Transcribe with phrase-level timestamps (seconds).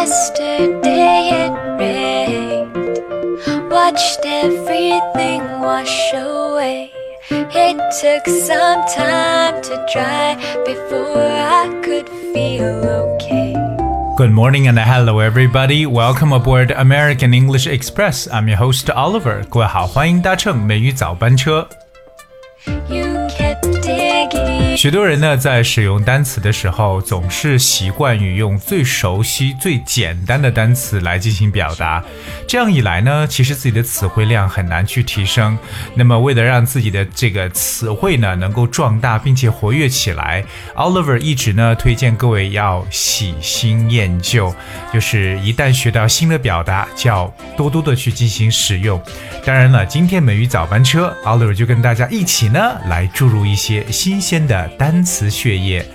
[0.00, 2.98] Yesterday it rained,
[3.70, 6.90] watched everything wash away.
[7.30, 13.54] It took some time to dry before I could feel okay.
[14.16, 15.84] Good morning and hello everybody.
[15.84, 18.26] Welcome aboard American English Express.
[18.32, 19.44] I'm your host Oliver.
[19.50, 21.68] 各位好，欢迎搭乘美语早班车。
[24.77, 32.03] 许多人呢，在使用单词的时候，总是习惯于用最熟悉、最简单的单词来进行表达。
[32.47, 35.55] 这样一来呢，其实自己的词汇量很难去提升。
[35.93, 40.43] 那么，为了让自己的这个词汇呢能够壮大并且活跃起来
[40.75, 44.51] ，Oliver 一直呢推荐各位要喜新厌旧，
[44.91, 48.99] 就是一旦学到新的表达，就要多多的去进行使用。
[49.45, 54.60] 当然了，今天美语早班车，Oliver 就跟大家一起呢来注入一些新鲜的。
[54.77, 55.85] 单词血液。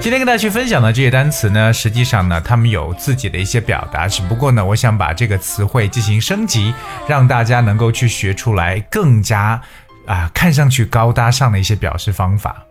[0.00, 6.72] 今天跟大家去分享的这些单词呢实际上呢它们有自己的一些表达只不过呢我想把这个词汇进行升级
[7.06, 9.60] 让大家能够去学出来更加
[10.06, 12.64] 啊看上去高大上的一些表示方法。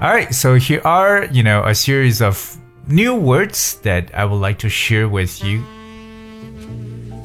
[0.00, 2.38] All right so here are you know a series of
[2.86, 5.62] new words that i would like to share with you.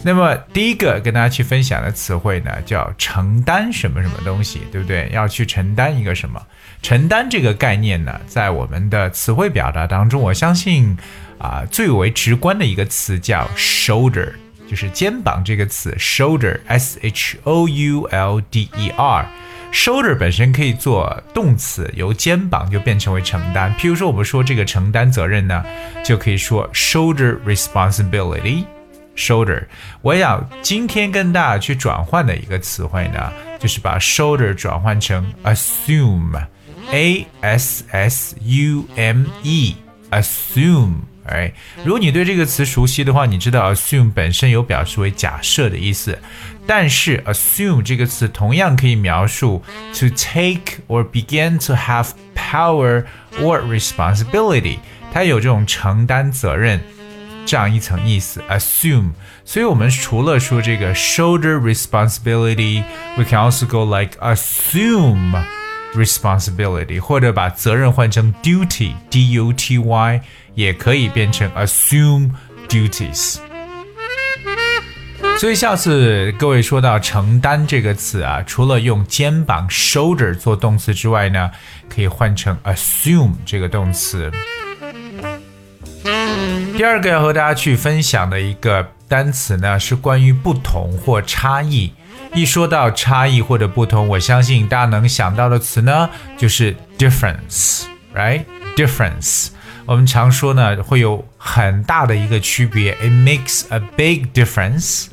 [0.02, 5.10] 那么第一个跟大家去分享的词汇呢，叫承担什么什么东西，对不对？
[5.12, 6.42] 要去承担一个什么？
[6.82, 10.98] 承担这个概念呢，在我们的词汇表达当中，我相信
[11.38, 14.32] 啊、最为直观的一个词叫 shoulder，
[14.70, 19.28] 就是肩膀这个词 shoulder，s h o u l d e r。
[19.72, 23.76] shoulder 本身可以做动词，由肩膀就变成为承担。
[23.76, 25.64] 譬如说，我们说这个承担责任呢，
[26.04, 28.64] 就可以说 shoulder responsibility。
[29.20, 29.66] shoulder，
[30.02, 40.94] 我想今天跟大家去转换的一个词汇呢，就是把 shoulder 转换成 assume，a s s u m e，assume。
[41.26, 41.54] 哎，
[41.84, 46.18] 如果你对这个词熟悉的话，你知道 assume 本身有表示为假设的意思，
[46.66, 49.62] 但是 assume 这个词同样可以描述
[49.94, 53.06] to take or begin to have power
[53.40, 54.80] or responsibility，
[55.14, 56.82] 它有这种承担责任。
[57.47, 59.11] 这样一层意思，assume。
[59.45, 65.45] 所以我们除了说这个 shoulder responsibility，we can also go like assume
[65.95, 70.21] responsibility，或者把责任换成 duty，d u t y，
[70.55, 72.31] 也可以变成 assume
[72.69, 73.39] duties。
[75.39, 81.51] 所以下次各位说到承担这个词啊，除了用肩膀 shoulder 做动词之外呢，
[81.89, 84.31] 可以换成 assume 这个动词。
[86.80, 91.92] 第二个要和大家去分享的一个单词呢，是关于不同或差异。
[92.34, 99.50] 一说到差异或者不同，我相信大家能想到的词呢，就是 difference，right？difference，
[99.86, 105.08] 我们常说呢，会有很大的一个区别，it makes a big difference。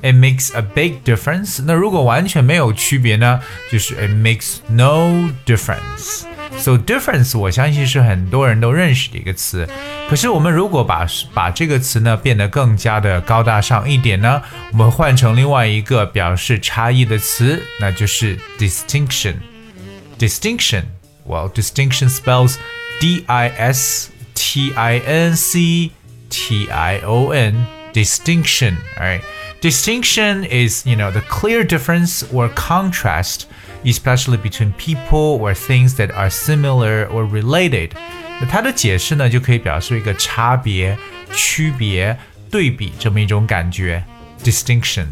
[0.00, 1.62] It makes a big difference。
[1.64, 3.40] 那如果完全没有区别呢？
[3.70, 6.24] 就是 it makes no difference。
[6.57, 9.67] So difference，我相信是很多人都认识的一个词。
[10.09, 14.41] 可是我们如果把把这个词呢变得更加的高大上一点呢，
[14.71, 22.55] 我们换成另外一个表示差异的词，那就是 distinction。distinction。Well, distinction spells
[22.99, 25.91] D I S T I N C
[26.29, 27.67] T I O N.
[27.93, 28.77] Distinction.
[28.97, 29.21] All right.
[29.59, 33.47] Distinction is, you know, the clear difference or contrast,
[33.83, 37.91] especially between people or things that are similar or related.
[38.39, 40.97] 那它的解释呢，就可以表示一个差别、
[41.33, 42.17] 区别、
[42.51, 44.03] 对比这么一种感觉。
[44.43, 45.05] Distinction。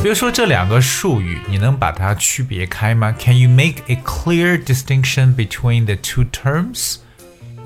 [0.00, 3.12] 比如说这两个术语，你能把它区别开吗？
[3.18, 6.98] Can you make a clear distinction between the two terms?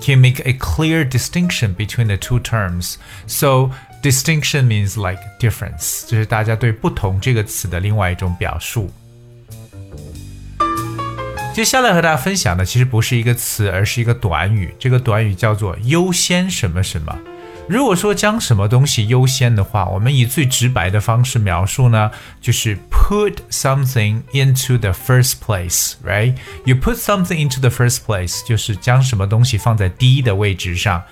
[0.00, 2.97] Can you make a clear distinction between the two terms?
[3.26, 3.70] So
[4.02, 8.91] distinction means like difference，就是大家对不同这个词的另外一种表述。
[11.53, 14.76] 接下来和大家分享的其实不是一个词，而是一个短语。
[14.78, 17.17] 这个短语叫做优先什么什么。
[17.67, 26.35] 如果说将什么东西优先的话，我们以最直白的方式描述呢，就是 put something into the first place，right?
[26.64, 31.03] You put something into the first place，就是将什么东西放在第一的位置上。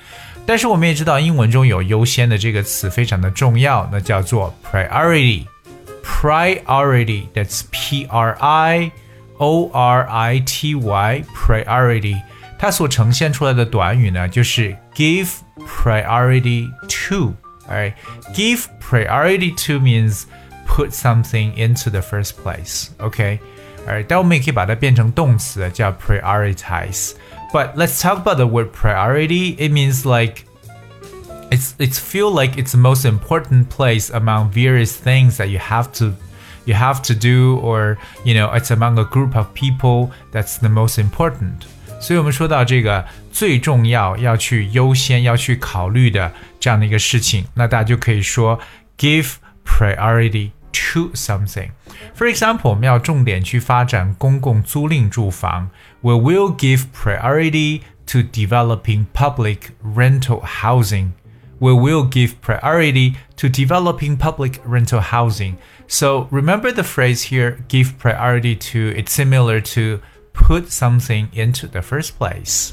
[0.46, 8.90] 但是我们也知道，英文中有优先的这个词非常的重要，那叫做 priority。Priority，that's P R I
[9.38, 12.20] O R I T Y，priority。
[12.58, 15.28] 它所呈现出来的短语呢，就是 give
[15.66, 17.94] priority to。Alright,
[18.34, 20.24] give priority to means
[20.66, 22.88] put something into the first place.
[22.98, 27.12] OK，Alright，但我们也可以把它变成动词，叫 prioritize。
[27.54, 29.56] But let's talk about the word priority.
[29.58, 30.44] It means like
[31.50, 35.92] it's it's feel like it's the most important place among various things that you have
[35.94, 36.14] to
[36.64, 40.68] you have to do or you know it's among a group of people that's the
[40.68, 41.66] most important
[42.00, 48.58] 所以我们说到这个最重要要去优先要去考虑的这样的一个事情那大家就可以说
[48.96, 49.34] give
[49.66, 51.70] priority to something
[52.14, 61.12] for example 我们要重点去发展公共租赁住房 we will give priority to developing public rental housing
[61.60, 65.58] we will give priority to developing public rental housing.
[65.86, 70.00] So remember the phrase here, give priority to, it's similar to
[70.32, 72.72] put something into the first place.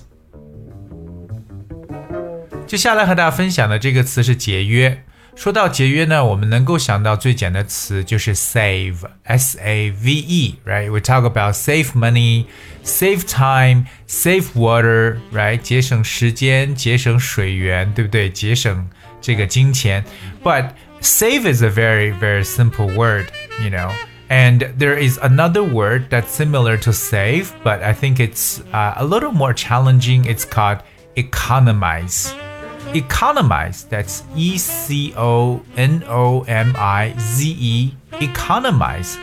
[2.65, 5.03] 接下来和大家分享的这个词是节约。
[5.35, 12.45] 说到节约呢，我们能够想到最简的词就是 save，s a v e，right？We talk about save money,
[12.83, 15.57] save time, save water, right？
[15.57, 18.31] 节省时间，节省水源，对不对？
[18.31, 18.89] 节省
[19.21, 20.03] 这个金钱。
[20.43, 20.69] But
[21.01, 23.27] save is a very very simple word,
[23.61, 23.91] you know.
[24.29, 29.05] And there is another word that's similar to save, but I think it's uh, a
[29.05, 30.25] little more challenging.
[30.25, 30.79] It's called
[31.15, 32.33] economize
[32.93, 33.83] economize.
[33.89, 37.93] That's E C O N O M I Z E.
[38.19, 39.15] Economize.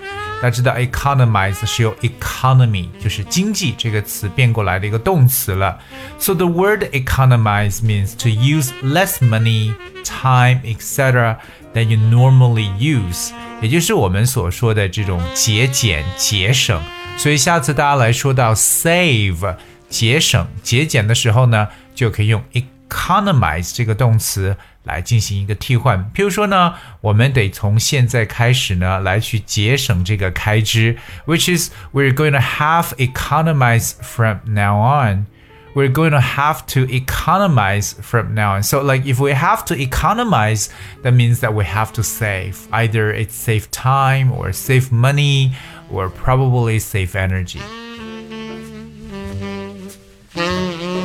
[0.42, 5.78] 大家知道 economize 是由 economy 就是经济这个词变过来的一个动词了。
[6.18, 9.72] So the word economize means to use less money,
[10.04, 11.36] time, etc.
[11.72, 13.30] than you normally use，
[13.62, 16.78] 也就是我们所说的这种节俭、节省。
[17.16, 19.56] 所以下次大家来说到 save
[19.88, 22.42] 节省、节俭的时候呢，就可以用
[22.88, 26.10] economize 这个动词来进行一个替换。
[26.14, 30.96] 譬如说呢，我们得从现在开始呢来去节省这个开支，
[31.26, 35.26] which is we're going to have economize from now on.
[35.74, 38.62] We're going to have to economize from now on.
[38.62, 40.68] So, like, if we have to economize,
[41.02, 42.68] that means that we have to save.
[42.70, 45.56] Either it's save time or save money
[45.90, 47.58] or probably save energy.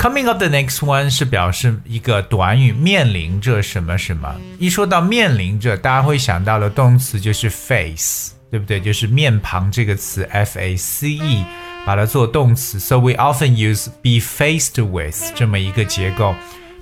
[0.04, 4.38] Coming up the next one 是表示一个短语面临着什么什么。
[4.58, 8.78] 一说到面临着，大家会想到的动词就是 face，对不对？
[8.78, 11.42] 就是面庞这个词 f a c e，
[11.86, 12.78] 把它做动词。
[12.78, 16.34] So we often use be faced with 这么一个结构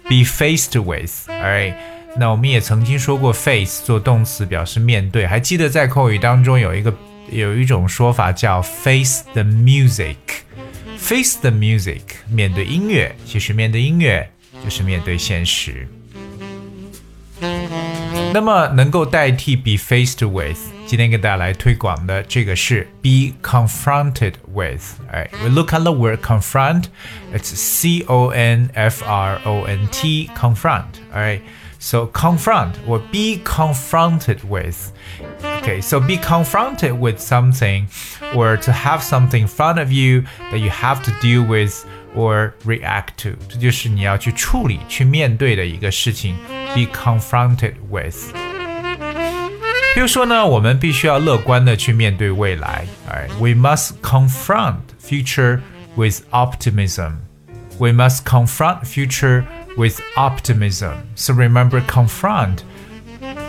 [0.03, 1.75] ，be faced with，alright。
[2.17, 6.93] 那我们也曾经说过 face 做动词表示面对，还记得在口语当中有一个
[7.31, 10.17] 有一种说法叫 face the music。
[11.02, 14.30] Face the music，面对音乐，其实面对音乐
[14.64, 15.88] 就是面对现实。
[18.34, 25.00] 那么能够代替 be faced with，今天给大家来推广的这个是 be confronted with。
[25.12, 31.42] 哎，we look at the word confront，it's C O N F R O N T，confront。Alright。
[31.82, 34.92] So confront or be confronted with.
[35.60, 37.88] Okay, so be confronted with something
[38.34, 41.86] or to have something in front of you that you have to deal with
[42.16, 43.38] or react to.
[43.48, 46.36] 这就是你要去处理、去面对的一个事情。
[46.74, 48.34] Be confronted with.
[49.94, 52.86] 比如说呢，我们必须要乐观的去面对未来。
[53.08, 55.62] Alright, we must confront future
[55.96, 57.18] with optimism.
[57.80, 59.46] We must confront future
[59.77, 60.95] with optimism.
[61.17, 62.59] So remember, confront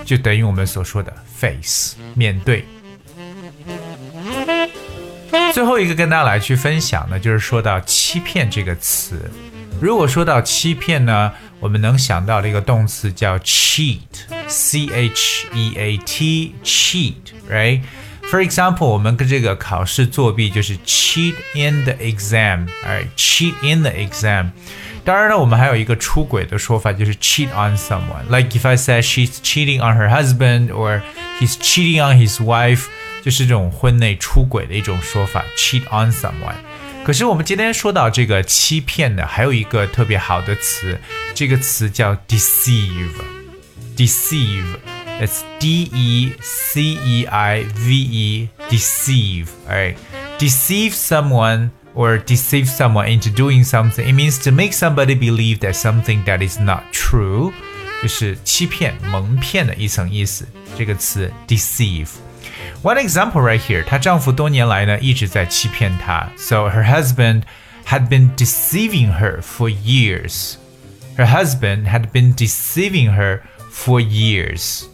[0.06, 2.66] 就等于我们所说的 face 面对。
[5.54, 9.32] 最后一个跟大家来去分享的，就是说到欺骗这个词。
[9.82, 17.82] 如果说到欺骗呢，我们能想到的一个动词叫 cheat，c h e a t，cheat，right？
[18.31, 24.51] t，cheat，right？For example，我们跟这个考试作弊就是 cheat in the exam，right？cheat in the exam。
[25.05, 31.01] 当然了，我们还有一个出轨的说法，就是 cheat on someone。Like if I say she's cheating on her husband or
[31.41, 32.85] he's cheating on his wife，
[33.23, 36.57] 就是这种婚内出轨的一种说法，cheat on someone。
[37.05, 41.01] 可是我们今天说到这个欺骗呢，还有一个特别好的词，
[41.35, 43.09] 这个词叫 deceive。
[45.19, 49.97] deceive，it's D E C E I V E deceive。Alright,
[50.39, 54.07] deceive someone or deceive someone into doing something.
[54.07, 57.53] It means to make somebody believe that something that is not true，
[58.03, 60.47] 就是欺骗、蒙骗的一层意思。
[60.77, 66.31] 这个词 deceive。One example right here，她丈夫多年来呢一直在欺骗她。
[66.37, 67.43] So her husband
[67.87, 70.55] had been deceiving her for years.
[71.17, 73.41] Her husband had been deceiving her
[73.73, 74.85] for years.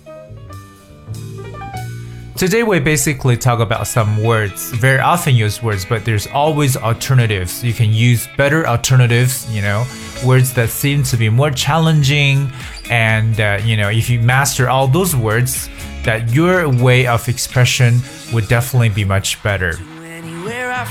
[2.40, 7.62] Today we basically talk about some words, very often used words, but there's always alternatives.
[7.62, 9.86] You can use better alternatives, you know,
[10.26, 12.50] words that seem to be more challenging.
[12.90, 15.68] And, uh, you know, if you master all those words,
[16.04, 18.00] that your way of expression
[18.32, 19.74] would definitely be much better.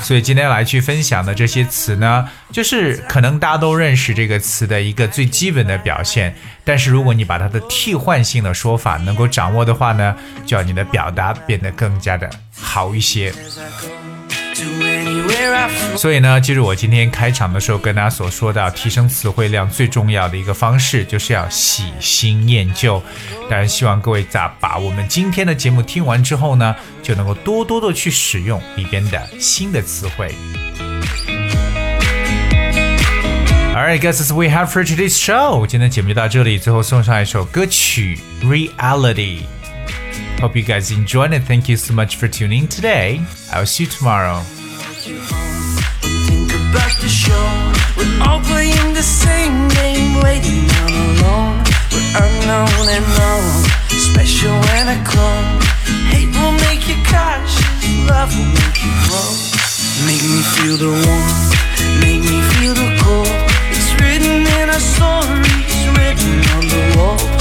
[0.03, 6.35] 所以今天来去分享的这些词呢，就是可能大家都认识这个词的一个最基本的表现。
[6.65, 10.15] 但是如果你把它的替换性的说法能够掌握的话呢，
[10.45, 13.33] 就让你的表达变得更加的好一些。
[15.97, 23.03] 所以呢，其实我今天开场的时候跟大家所说到，提升词汇量最重要的一个方式，就是要喜新厌旧。
[23.51, 30.35] 当然，希望各位在把我们今天的节目听完之后呢，就能够多多的去使用里边的新的词汇。
[33.75, 35.67] Alright, guys, we have for today's show.
[35.67, 39.41] 今天节目就到这里，最后送上一首歌曲《Reality》。
[40.41, 43.21] Hope you guys enjoyed and Thank you so much for tuning in today.
[43.51, 44.41] I'll see you tomorrow.
[53.99, 54.55] Special
[54.87, 55.59] I.
[56.11, 56.99] Hate will make you
[58.07, 59.31] love will make you grow.
[60.07, 61.51] Make me feel the warmth,
[62.01, 63.27] make me feel the cold.
[63.75, 67.38] It's written in our stories, written on the walls.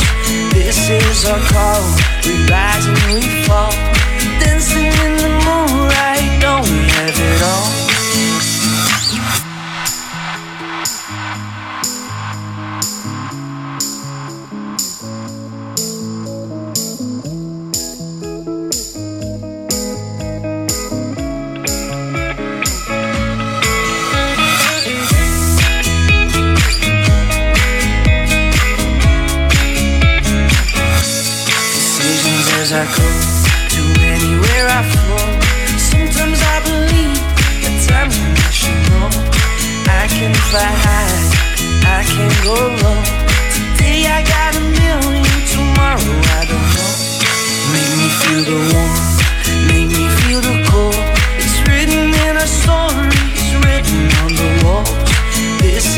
[0.89, 1.83] Is our call.
[2.23, 2.87] We rise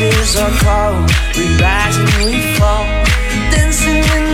[0.00, 0.92] is our call,
[1.36, 2.84] we rise and we fall.
[3.50, 4.29] Dancing in